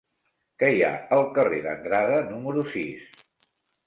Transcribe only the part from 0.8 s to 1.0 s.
ha